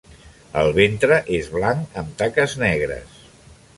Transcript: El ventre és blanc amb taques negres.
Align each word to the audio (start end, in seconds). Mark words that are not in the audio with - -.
El 0.61 0.69
ventre 0.77 1.19
és 1.39 1.49
blanc 1.57 2.01
amb 2.03 2.17
taques 2.23 2.57
negres. 2.65 3.21